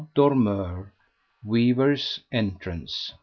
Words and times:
Dormeur. 0.15 0.93
Weavers' 1.43 2.21
Entrance." 2.31 3.13